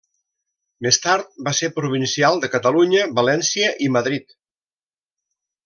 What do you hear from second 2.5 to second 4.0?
Catalunya, València i